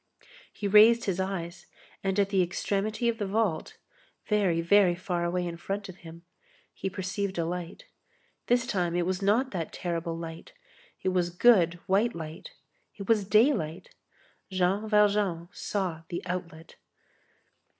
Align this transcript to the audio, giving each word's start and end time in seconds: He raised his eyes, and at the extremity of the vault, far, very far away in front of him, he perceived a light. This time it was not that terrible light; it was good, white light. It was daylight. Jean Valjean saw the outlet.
He 0.51 0.67
raised 0.67 1.05
his 1.05 1.19
eyes, 1.19 1.67
and 2.03 2.19
at 2.19 2.29
the 2.29 2.41
extremity 2.41 3.07
of 3.07 3.19
the 3.19 3.27
vault, 3.27 3.77
far, 4.23 4.51
very 4.59 4.95
far 4.95 5.23
away 5.23 5.45
in 5.45 5.57
front 5.57 5.89
of 5.89 5.97
him, 5.97 6.23
he 6.73 6.89
perceived 6.89 7.37
a 7.37 7.45
light. 7.45 7.85
This 8.47 8.65
time 8.65 8.95
it 8.95 9.05
was 9.05 9.21
not 9.21 9.51
that 9.51 9.71
terrible 9.71 10.17
light; 10.17 10.53
it 11.03 11.09
was 11.09 11.29
good, 11.29 11.75
white 11.85 12.15
light. 12.15 12.49
It 12.95 13.07
was 13.07 13.25
daylight. 13.29 13.93
Jean 14.49 14.89
Valjean 14.89 15.49
saw 15.51 16.01
the 16.09 16.25
outlet. 16.25 16.77